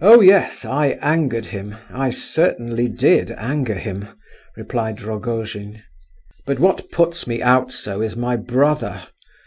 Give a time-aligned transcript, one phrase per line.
[0.00, 4.08] "Oh, yes; I angered him—I certainly did anger him,"
[4.56, 5.82] replied Rogojin.
[6.46, 9.02] "But what puts me out so is my brother.